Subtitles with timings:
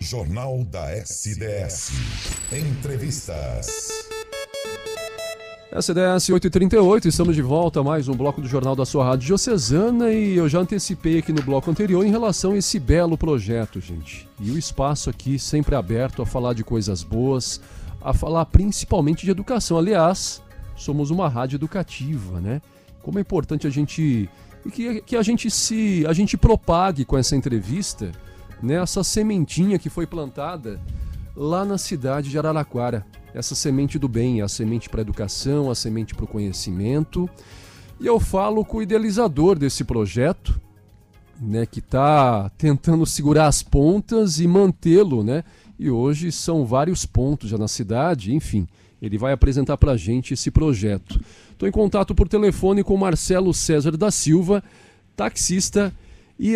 [0.00, 1.92] Jornal da SDS.
[2.50, 3.68] Entrevistas.
[5.70, 10.10] SDS 838, estamos de volta a mais um bloco do Jornal da sua Rádio Diocesana
[10.10, 14.26] e eu já antecipei aqui no bloco anterior em relação a esse belo projeto, gente.
[14.40, 17.60] E o espaço aqui sempre aberto a falar de coisas boas,
[18.00, 19.76] a falar principalmente de educação.
[19.76, 20.42] Aliás,
[20.74, 22.62] somos uma rádio educativa, né?
[23.08, 24.28] Como é importante a gente
[24.70, 28.12] que, que a gente se a gente propague com essa entrevista,
[28.62, 30.78] né, essa sementinha que foi plantada
[31.34, 35.74] lá na cidade de Araraquara essa semente do bem, a semente para a educação, a
[35.74, 37.26] semente para o conhecimento.
[37.98, 40.60] E eu falo com o idealizador desse projeto,
[41.40, 45.44] né, que está tentando segurar as pontas e mantê-lo, né?
[45.78, 48.66] E hoje são vários pontos já na cidade, enfim,
[49.00, 51.20] ele vai apresentar para a gente esse projeto.
[51.52, 54.62] Estou em contato por telefone com Marcelo César da Silva,
[55.16, 55.92] taxista
[56.38, 56.54] e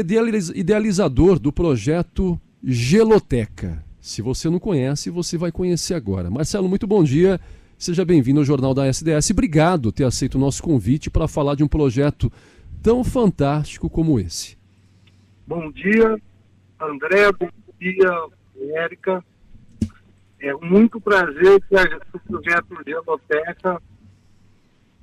[0.55, 3.85] idealizador do projeto Geloteca.
[4.01, 6.29] Se você não conhece, você vai conhecer agora.
[6.29, 7.41] Marcelo, muito bom dia.
[7.79, 9.31] Seja bem-vindo ao Jornal da SDS.
[9.31, 12.31] Obrigado por ter aceito o nosso convite para falar de um projeto
[12.83, 14.57] tão fantástico como esse.
[15.47, 16.17] Bom dia,
[16.81, 17.31] André.
[17.33, 17.49] Bom
[17.81, 19.25] dia, Érica.
[20.41, 23.81] É muito prazer que o projeto Geoteca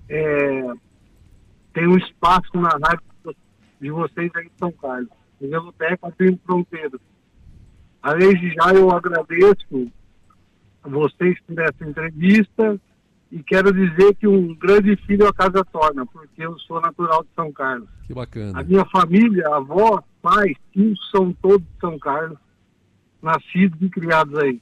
[0.09, 0.73] é,
[1.73, 3.03] tem um espaço na rádio
[3.79, 5.09] de vocês aí em São Carlos.
[5.39, 6.99] O Geoteca tem fronteiras.
[8.01, 9.91] Além de já, eu agradeço
[10.83, 12.79] a vocês por essa entrevista
[13.31, 17.29] e quero dizer que um grande filho a casa torna, porque eu sou natural de
[17.35, 17.87] São Carlos.
[18.07, 18.59] Que bacana.
[18.59, 22.37] A minha família, avó, pais, tios são todos de São Carlos,
[23.21, 24.61] nascidos e criados aí.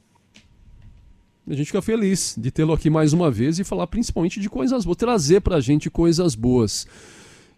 [1.46, 4.84] A gente fica feliz de tê-lo aqui mais uma vez e falar principalmente de coisas
[4.84, 6.86] boas, trazer para a gente coisas boas.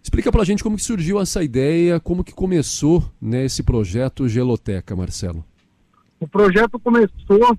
[0.03, 4.29] Explica para a gente como que surgiu essa ideia, como que começou né, esse projeto
[4.29, 5.45] Geloteca, Marcelo.
[6.21, 7.59] O projeto começou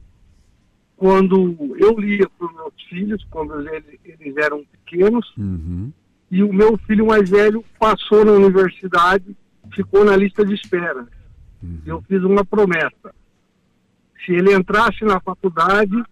[0.96, 5.91] quando eu lia para os meus filhos, quando eles, eles eram pequenos, uhum.
[6.30, 9.35] e o meu filho mais velho passou na universidade,
[9.74, 11.07] ficou na lista de espera.
[11.62, 11.80] Uhum.
[11.88, 13.00] Eu fiz uma promessa.
[14.26, 16.04] Se ele entrasse na faculdade,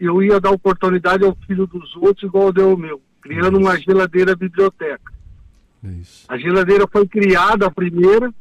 [0.00, 4.34] eu ia dar oportunidade ao filho dos outros, igual deu ao meu, criando uma geladeira
[4.34, 5.12] biblioteca.
[5.84, 6.24] É isso.
[6.28, 8.32] A geladeira foi criada a primeira,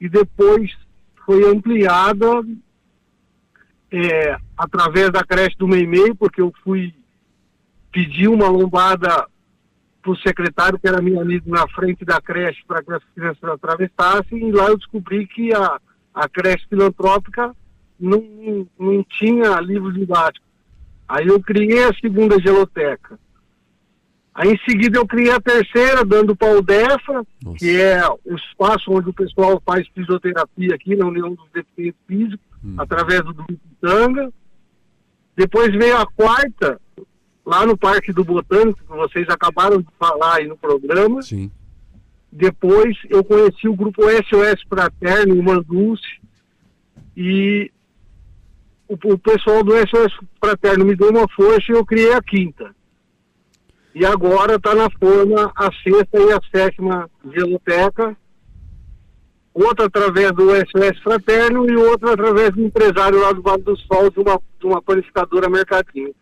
[0.00, 0.74] e depois
[1.26, 2.26] foi ampliada
[3.90, 6.94] é, através da creche do Meimei, porque eu fui
[7.92, 9.26] pedir uma lombada
[10.00, 13.44] para o secretário, que era meu amigo, na frente da creche, para que as crianças
[13.44, 15.78] atravessassem, e lá eu descobri que a,
[16.14, 17.54] a creche filantrópica
[18.00, 20.48] não, não tinha livros didáticos.
[21.08, 23.18] Aí eu criei a segunda geloteca.
[24.32, 27.58] Aí em seguida eu criei a terceira, dando para o DEFA, Nossa.
[27.58, 32.50] que é o espaço onde o pessoal faz fisioterapia aqui na União dos Deficientes Físicos,
[32.64, 32.74] Hum.
[32.78, 34.30] através do Grupo Tanga.
[35.36, 36.80] Depois veio a quarta,
[37.44, 41.22] lá no Parque do Botânico, que vocês acabaram de falar aí no programa.
[41.22, 41.50] Sim.
[42.30, 46.20] Depois eu conheci o grupo SOS Fraterno, em Manduce,
[47.16, 47.70] e
[48.90, 50.12] o, o pessoal do SOS
[50.42, 52.74] Fraterno me deu uma força e eu criei a quinta.
[53.94, 58.16] E agora está na forma a sexta e a sétima geloteca,
[59.54, 64.10] outra através do SOS Fraterno e outra através do empresário lá do Vale do Sol,
[64.10, 66.12] de uma, de uma panificadora Mercadinho.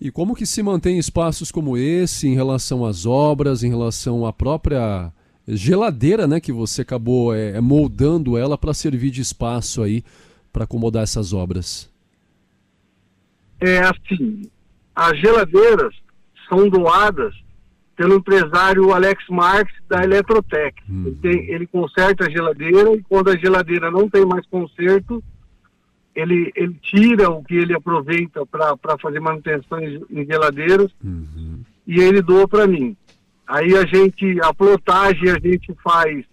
[0.00, 4.32] E como que se mantém espaços como esse em relação às obras, em relação à
[4.32, 5.12] própria
[5.48, 10.02] geladeira, né, que você acabou é, moldando ela para servir de espaço aí
[10.52, 11.88] para acomodar essas obras?
[13.60, 14.42] É assim,
[14.94, 15.94] as geladeiras
[16.48, 17.34] são doadas
[17.96, 20.82] pelo empresário Alex Marques da Eletrotec.
[20.88, 21.04] Hum.
[21.06, 25.22] Ele, tem- ele conserta a geladeira e quando a geladeira não tem mais conserto,
[26.14, 31.60] ele, ele tira o que ele aproveita para fazer manutenção em, em geladeiras Uhum.
[31.86, 32.96] e ele doa para mim.
[33.46, 36.24] Aí a gente, a plotagem a gente faz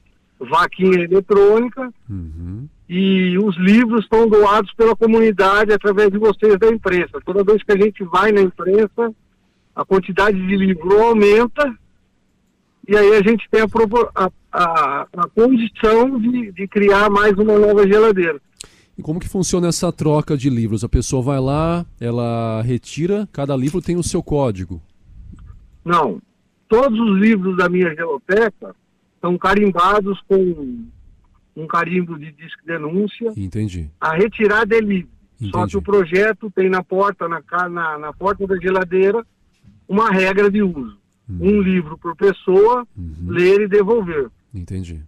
[0.49, 2.67] vaquinha eletrônica Uhum.
[2.89, 7.19] e os livros são doados pela comunidade através de vocês da imprensa.
[7.25, 9.13] Toda vez que a gente vai na imprensa,
[9.75, 11.73] a quantidade de livro aumenta
[12.87, 13.65] e aí a gente tem a,
[14.15, 18.39] a, a- a condição de, de criar mais uma nova geladeira.
[18.97, 20.83] E como que funciona essa troca de livros?
[20.83, 24.79] A pessoa vai lá, ela retira, cada livro tem o seu código.
[25.83, 26.21] Não,
[26.69, 28.75] todos os livros da minha geloteca
[29.23, 30.83] são carimbados com
[31.55, 33.31] um carimbo de disque denúncia.
[33.37, 33.89] Entendi.
[34.01, 35.09] A retirada é livre.
[35.39, 35.71] Só Entendi.
[35.71, 39.25] que o projeto tem na porta, na, na, na porta da geladeira,
[39.87, 40.97] uma regra de uso.
[41.29, 43.15] Um livro por pessoa, Uhum.
[43.29, 44.29] ler e devolver.
[44.53, 45.01] Entendi.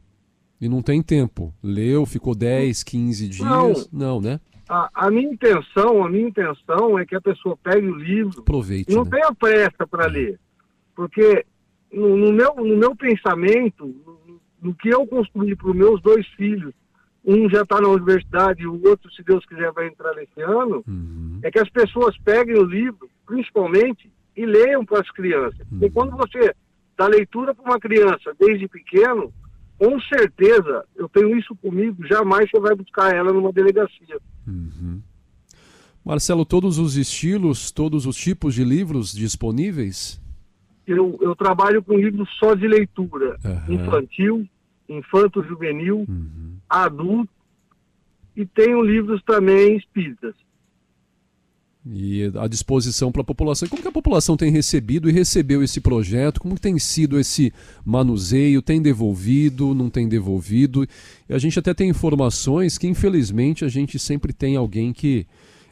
[0.61, 1.53] E não tem tempo.
[1.61, 3.45] Leu, ficou 10, 15 dias.
[3.49, 3.73] Não.
[3.91, 4.39] Não, né?
[4.69, 8.91] A, a minha intenção, a minha intenção é que a pessoa pegue o livro Aproveite.
[8.91, 9.09] e não né?
[9.11, 10.39] tenha pressa para ler.
[10.95, 11.45] Porque
[11.91, 16.25] no, no meu, no meu pensamento, no, no que eu construí para os meus dois
[16.35, 16.73] filhos,
[17.23, 20.83] um já está na universidade e o outro, se Deus quiser, vai entrar nesse ano,
[20.87, 21.39] Uhum.
[21.41, 25.65] é que as pessoas peguem o livro, principalmente, e leiam para as crianças.
[25.69, 26.53] Porque quando você
[26.97, 29.33] dá leitura para uma criança desde pequeno,
[29.77, 34.19] com certeza, eu tenho isso comigo, jamais você vai buscar ela numa delegacia.
[34.47, 35.01] Uhum.
[36.05, 40.21] Marcelo, todos os estilos, todos os tipos de livros disponíveis?
[40.87, 43.73] Eu, eu trabalho com livros só de leitura, Aham.
[43.73, 44.47] infantil,
[44.87, 46.57] infanto-juvenil, Uhum.
[46.69, 47.29] adulto,
[48.35, 50.35] e tenho livros também espíritas.
[51.87, 53.67] E à disposição para a população.
[53.69, 56.39] Como que a população tem recebido e recebeu esse projeto?
[56.39, 57.53] Como tem sido esse
[57.85, 58.59] manuseio?
[58.61, 60.83] Tem devolvido, não tem devolvido?
[61.29, 65.27] E a gente até tem informações que, infelizmente, a gente sempre tem alguém que,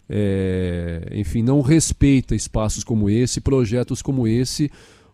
[0.07, 4.69] é, enfim, não respeita espaços como esse, projetos como esse.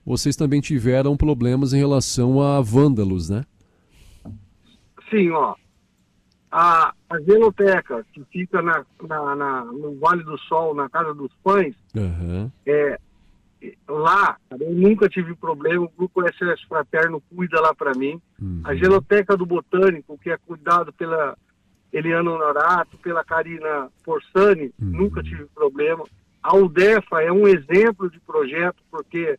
[0.09, 3.45] Vocês também tiveram problemas em relação a vândalos, né?
[5.11, 5.53] Sim, ó.
[6.51, 11.31] A, a Genoteca, que fica na, na- na- no Vale do Sol, na Casa dos
[11.43, 12.51] Pães, Aham.
[12.65, 12.99] é,
[13.87, 18.19] lá eu nunca tive problema, o Grupo SS Fraterno cuida lá para mim.
[18.41, 18.61] Uhum.
[18.63, 21.37] A Genoteca do Botânico, que é cuidado pela
[21.93, 24.87] Eliana Honorato, pela Karina Porsani, Uhum.
[25.03, 26.03] nunca tive problema.
[26.41, 29.37] A UDEFA é um exemplo de projeto, porque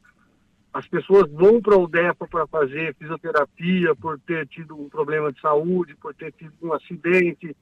[0.73, 5.41] as pessoas vão para a UDEFA para fazer fisioterapia, por ter tido um problema de
[5.41, 7.57] saúde, por ter tido um acidente.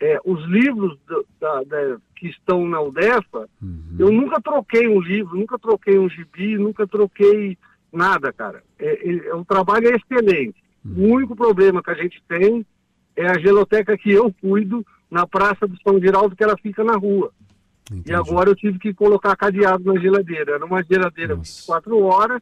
[0.00, 3.96] É, os livros do- da- da- que estão na UDEFA, Uhum.
[3.98, 7.56] eu nunca troquei um livro, nunca troquei um gibi, nunca troquei
[7.92, 8.62] nada, cara.
[8.78, 10.56] É, é- é- o trabalho é excelente.
[10.84, 12.64] O único problema que a gente tem
[13.14, 16.96] é a geloteca que eu cuido na Praça do São Geraldo, que ela fica na
[16.96, 17.30] rua.
[17.90, 18.14] E Entendi.
[18.14, 20.52] agora eu tive que colocar cadeado na geladeira.
[20.54, 21.60] Era uma geladeira Nossa.
[21.62, 22.40] 24 horas,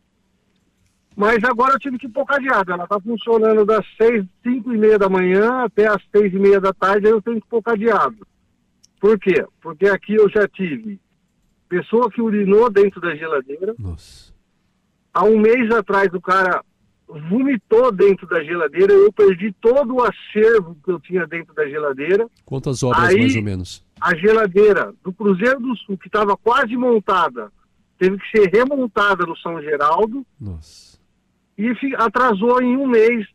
[1.16, 2.70] mas agora eu tive que pôr cadeado.
[2.72, 6.60] Ela está funcionando das 6, 5 e meia da manhã até as 6 e meia
[6.60, 8.26] da tarde, aí eu tenho que pôr cadeado.
[9.00, 9.44] Por quê?
[9.60, 11.00] Porque aqui eu já tive
[11.68, 13.74] pessoa que urinou dentro da geladeira.
[13.78, 14.32] Nossa.
[15.14, 16.62] Há um mês atrás o cara
[17.08, 22.28] vomitou dentro da geladeira, eu perdi todo o acervo que eu tinha dentro da geladeira.
[22.44, 23.86] Quantas obras, Aí- mais ou menos?
[24.00, 27.50] A geladeira do Cruzeiro do Sul, que estava quase montada,
[27.98, 30.98] teve que ser remontada no São Geraldo Nossa.
[31.56, 33.26] e atrasou em um mês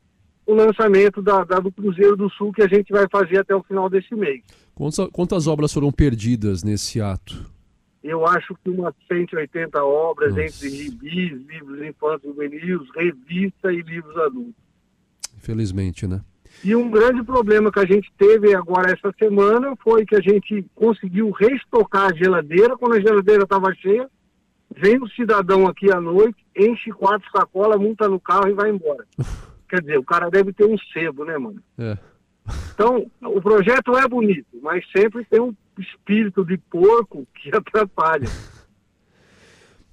[0.46, 3.64] o lançamento da, da do Cruzeiro do Sul, que a gente vai fazer até o
[3.64, 4.42] final desse mês.
[4.76, 7.52] Quantas, quantas obras foram perdidas nesse ato?
[8.04, 10.44] Eu acho que umas 180 obras Nossa.
[10.44, 14.62] entre gibis, livros infantos juvenis, revista e livros adultos.
[15.38, 16.22] Infelizmente, né?
[16.64, 20.66] E um grande problema que a gente teve agora essa semana foi que a gente
[20.74, 22.78] conseguiu reestocar a geladeira.
[22.78, 24.10] Quando a geladeira estava cheia,
[24.76, 29.06] vem o cidadão aqui à noite, enche quatro sacolas, monta no carro e vai embora.
[29.68, 31.62] Quer dizer, o cara deve ter um sebo, né, mano?
[31.78, 31.98] É.
[32.74, 38.28] Então, o projeto é bonito, mas sempre tem um espírito de porco que atrapalha.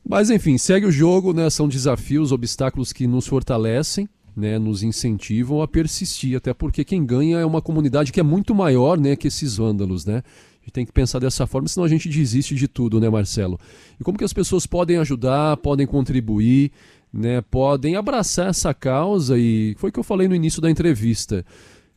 [0.07, 1.49] Mas enfim, segue o jogo, né?
[1.51, 4.59] São desafios, obstáculos que nos fortalecem, né?
[4.59, 8.99] Nos incentivam a persistir, até porque quem ganha é uma comunidade que é muito maior,
[8.99, 9.17] né?
[9.17, 10.17] Que esses vândalos, né?
[10.17, 13.59] A gente tem que pensar dessa forma, senão a gente desiste de tudo, né, Marcelo?
[13.99, 16.71] E como que as pessoas podem ajudar, podem contribuir,
[17.13, 17.41] né?
[17.41, 21.45] Podem abraçar essa causa e foi o que eu falei no início da entrevista,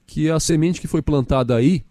[0.08, 1.84] que a semente que foi plantada aí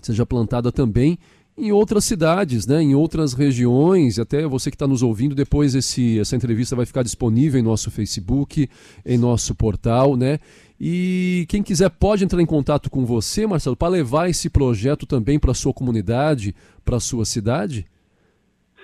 [0.00, 1.18] seja plantada também
[1.58, 4.18] em outras cidades, né, em outras regiões.
[4.18, 7.90] Até você que está nos ouvindo, depois esse, essa entrevista vai ficar disponível em nosso
[7.90, 8.68] Facebook,
[9.04, 10.38] em nosso portal, né?
[10.78, 15.38] E quem quiser pode entrar em contato com você, Marcelo, para levar esse projeto também
[15.38, 17.86] para sua comunidade, para sua cidade.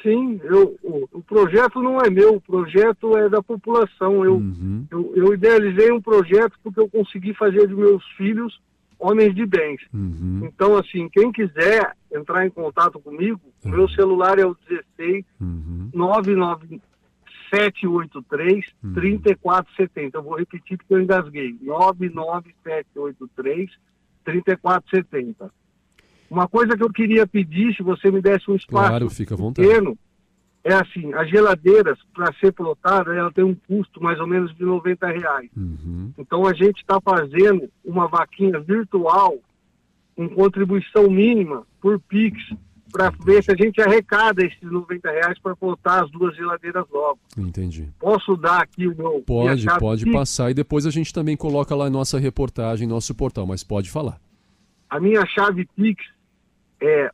[0.02, 4.24] Sim, eu, o, o projeto não é meu, o projeto é da população.
[4.24, 4.84] Eu, Uhum.
[4.90, 8.58] eu, eu idealizei um projeto porque eu consegui fazer de meus filhos
[9.02, 9.80] homens de bens.
[9.92, 10.42] Uhum.
[10.44, 15.90] Então, assim, quem quiser entrar em contato comigo, o meu celular é o 16 Uhum.
[15.92, 20.16] 99783 3470.
[20.18, 21.56] Eu vou repetir porque eu engasguei.
[21.62, 23.70] 99783
[24.24, 25.50] 3470.
[26.30, 29.36] Uma coisa que eu queria pedir, se você me desse um espaço Claro, fica à
[29.36, 29.68] vontade.
[29.68, 29.98] pequeno,
[30.64, 34.64] é assim, as geladeiras, para ser plotada, ela tem um custo mais ou menos de
[34.64, 35.50] 90 reais.
[35.56, 36.12] Uhum.
[36.16, 39.38] Então a gente está fazendo uma vaquinha virtual
[40.14, 42.38] com contribuição mínima por Pix
[42.92, 47.18] para ver se a gente arrecada esses 90 reais para botar as duas geladeiras logo.
[47.36, 47.88] Entendi.
[47.98, 49.22] Posso dar aqui o meu.
[49.26, 50.16] Pode, pode Pix?
[50.16, 54.20] passar e depois a gente também coloca lá nossa reportagem, nosso portal, mas pode falar.
[54.88, 56.04] A minha chave Pix
[56.80, 57.10] é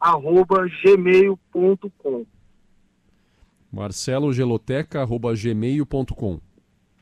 [0.00, 2.26] marcelogeloteca.gmail.com
[3.70, 6.40] marcelogeloteca.gmail.com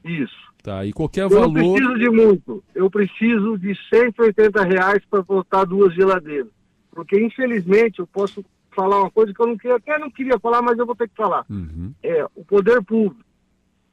[0.04, 0.46] Isso.
[0.62, 1.58] Tá, e qualquer eu valor...
[1.58, 2.62] Eu preciso de muito.
[2.74, 6.50] Eu preciso de 180 reais para botar duas geladeiras.
[6.90, 8.44] Porque, infelizmente, eu posso
[8.76, 11.08] falar uma coisa que eu não queria, até não queria falar, mas eu vou ter
[11.08, 11.46] que falar.
[11.48, 11.94] Uhum.
[12.02, 13.24] É, o poder público,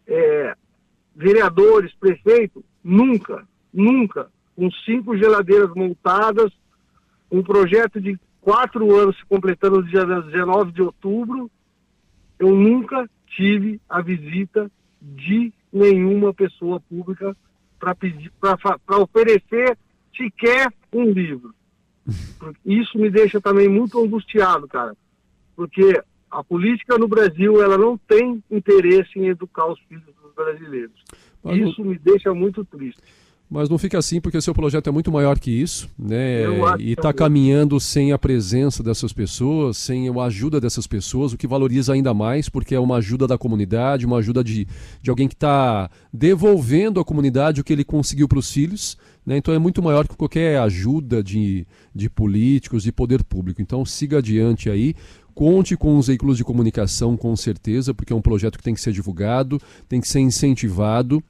[0.07, 0.55] é,
[1.15, 6.51] vereadores, prefeito, nunca, nunca, com cinco geladeiras montadas,
[7.31, 11.49] um projeto de quatro anos se completando no dia 19 de outubro,
[12.37, 14.69] eu nunca tive a visita
[15.01, 17.35] de nenhuma pessoa pública
[17.79, 19.77] para pedir, para oferecer
[20.15, 21.53] sequer um livro.
[22.65, 24.95] Isso me deixa também muito angustiado, cara,
[25.55, 31.01] porque a política no Brasil ela não tem interesse em educar os filhos dos brasileiros.
[31.43, 33.01] Mas Isso me deixa muito triste.
[33.49, 36.41] Mas não fica assim porque o seu projeto é muito maior que isso, né?
[36.79, 41.45] E está caminhando sem a presença dessas pessoas, sem a ajuda dessas pessoas, o que
[41.45, 44.67] valoriza ainda mais, porque é uma ajuda da comunidade, uma ajuda de,
[45.01, 48.97] de alguém que está devolvendo à comunidade o que ele conseguiu para os filhos.
[49.25, 49.37] Né?
[49.37, 53.61] Então é muito maior que qualquer ajuda de, de políticos, de poder público.
[53.61, 54.95] Então siga adiante aí.
[55.33, 58.81] Conte com os veículos de comunicação, com certeza, porque é um projeto que tem que
[58.81, 59.59] ser divulgado,
[59.89, 61.23] tem que ser incentivado.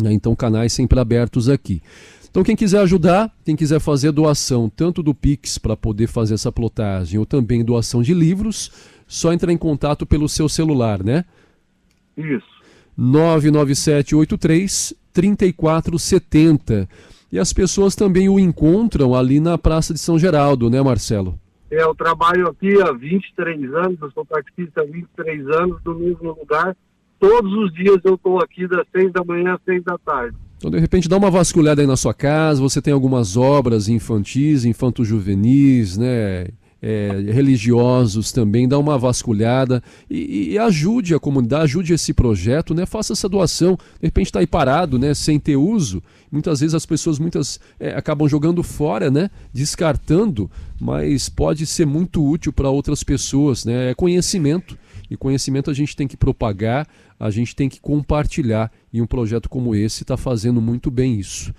[0.00, 0.12] Né?
[0.12, 1.82] Então, canais sempre abertos aqui.
[2.30, 6.50] Então, quem quiser ajudar, quem quiser fazer doação, tanto do Pix para poder fazer essa
[6.50, 8.72] plotagem, ou também doação de livros,
[9.06, 11.24] só entrar em contato pelo seu celular, né?
[12.16, 12.44] Isso.
[12.96, 16.88] 99783 3470.
[17.30, 21.38] E as pessoas também o encontram ali na Praça de São Geraldo, né, Marcelo?
[21.70, 26.32] É, eu trabalho aqui há 23 anos, eu sou participante há 23 anos do mesmo
[26.32, 26.76] lugar
[27.24, 30.36] todos os dias eu estou aqui das seis da manhã às seis da tarde.
[30.58, 34.66] Então, de repente, dá uma vasculhada aí na sua casa, você tem algumas obras infantis,
[34.66, 36.48] infanto-juvenis, né?
[36.86, 42.84] É, religiosos também, dá uma vasculhada e, e, ajude a comunidade, ajude esse projeto, né?
[42.84, 43.74] Faça essa doação.
[43.74, 45.14] De repente está aí parado, né?
[45.14, 46.02] Sem ter uso.
[46.30, 49.30] Muitas vezes as pessoas muitas é, acabam jogando fora, né?
[49.50, 53.92] Descartando, mas pode ser muito útil para outras pessoas, né?
[53.92, 54.76] É conhecimento.
[55.10, 56.86] E conhecimento a gente tem que propagar,
[57.18, 58.70] a gente tem que compartilhar.
[58.92, 61.52] E um projeto como esse está fazendo muito bem isso.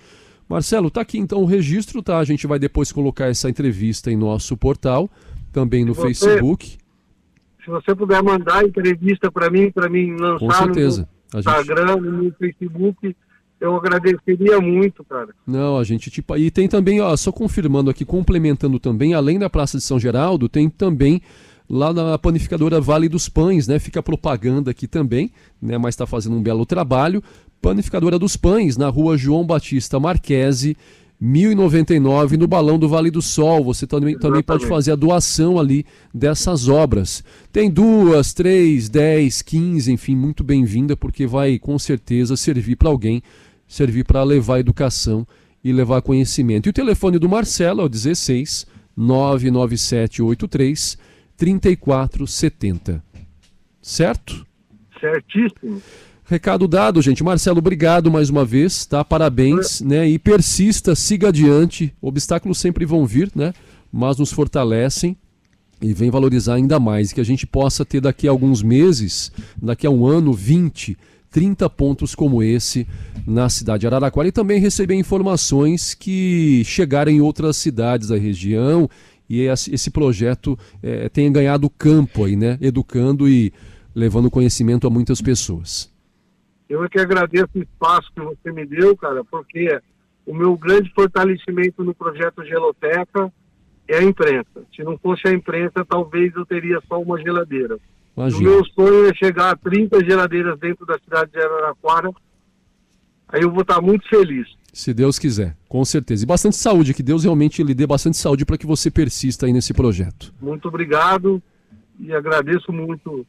[0.48, 2.18] Marcelo, tá aqui então o registro, tá?
[2.18, 5.10] A gente vai depois colocar essa entrevista em nosso portal,
[5.52, 6.78] também no você, Facebook.
[7.64, 11.08] Se você puder mandar a entrevista para mim, para mim lançar Com certeza.
[11.32, 12.00] no Instagram, gente...
[12.02, 13.16] no Facebook,
[13.60, 15.34] eu agradeceria muito, cara.
[15.44, 19.50] Não, a gente tipo e tem também, ó, só confirmando aqui, complementando também, além da
[19.50, 21.20] Praça de São Geraldo, tem também
[21.68, 23.78] lá na panificadora Vale dos Pães, né?
[23.78, 25.30] Fica propaganda aqui também,
[25.60, 25.76] né?
[25.78, 27.22] Mas está fazendo um belo trabalho.
[27.60, 30.76] Panificadora dos Pães, na rua João Batista Marquese,
[31.20, 33.64] 1099, no Balão do Vale do Sol.
[33.64, 37.24] Você também, também pode fazer a doação ali dessas obras.
[37.50, 43.22] Tem duas, três, dez, quinze, enfim, muito bem-vinda, porque vai com certeza servir para alguém,
[43.66, 45.26] servir para levar educação
[45.64, 46.68] e levar conhecimento.
[46.68, 50.96] E o telefone do Marcelo é o 16 99783
[51.36, 53.02] 3470.
[53.80, 54.46] Certo?
[55.00, 55.82] Certíssimo.
[56.24, 57.22] Recado dado, gente.
[57.22, 59.04] Marcelo, obrigado mais uma vez, tá?
[59.04, 60.08] Parabéns, né?
[60.08, 61.94] E persista, siga adiante.
[62.02, 63.52] Obstáculos sempre vão vir, né?
[63.92, 65.16] Mas nos fortalecem
[65.80, 67.12] e vem valorizar ainda mais.
[67.12, 69.30] Que a gente possa ter daqui a alguns meses,
[69.62, 70.98] daqui a um ano, 20,
[71.30, 72.86] 30 pontos como esse
[73.26, 78.90] na cidade de Araraquara e também receber informações que chegarem em outras cidades da região
[79.28, 82.58] e esse projeto é, tenha ganhado campo aí, né?
[82.60, 83.52] Educando e
[83.94, 85.92] levando conhecimento a muitas pessoas.
[86.68, 89.80] Eu é que agradeço o espaço que você me deu, cara, porque
[90.26, 93.32] o meu grande fortalecimento no projeto Geloteca
[93.88, 94.64] é a imprensa.
[94.74, 97.78] Se não fosse a imprensa, talvez eu teria só uma geladeira.
[98.16, 98.40] Imagina.
[98.40, 102.10] O meu sonho é chegar a 30 geladeiras dentro da cidade de Araraquara.
[103.28, 104.48] Aí eu vou estar muito feliz.
[104.76, 106.22] Se Deus quiser, com certeza.
[106.22, 109.52] E bastante saúde, que Deus realmente lhe dê bastante saúde para que você persista aí
[109.52, 110.34] nesse projeto.
[110.38, 111.42] Muito obrigado
[111.98, 113.26] e agradeço muito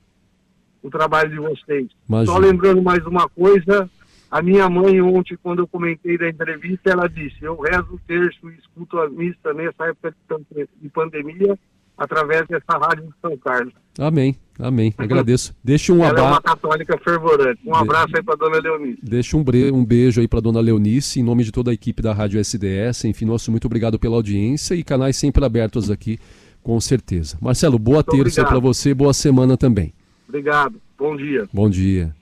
[0.84, 1.88] o trabalho de vocês.
[2.08, 2.34] Imagina.
[2.34, 3.89] Só lembrando mais uma coisa,
[4.30, 8.50] a minha mãe ontem, quando eu comentei da entrevista, ela disse, eu rezo o terço
[8.50, 10.13] e escuto a missa nessa época
[10.82, 11.58] de pandemia,
[11.98, 13.74] através dessa rádio de São Carlos.
[14.00, 14.36] Amém.
[14.60, 14.94] Amém.
[14.98, 15.56] Agradeço.
[15.63, 16.42] Deixa um Ela é uma abraço.
[16.44, 17.60] católica fervorante.
[17.66, 19.00] Um abraço aí para dona Leonice.
[19.04, 22.01] Deixa um, bre- um beijo aí para dona Leonice, em nome de toda a equipe
[22.01, 23.06] da Rádio SDS.
[23.06, 26.18] Enfim, nosso muito obrigado pela audiência e canais sempre abertos aqui,
[26.63, 27.38] com certeza.
[27.42, 28.48] Marcelo, boa terça obrigado.
[28.48, 29.94] para você, boa semana também.
[30.27, 30.75] Obrigado.
[30.98, 31.48] Bom dia.
[31.54, 32.13] Bom dia.